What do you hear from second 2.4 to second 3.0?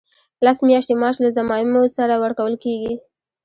کیږي.